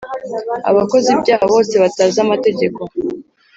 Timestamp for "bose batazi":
1.53-2.17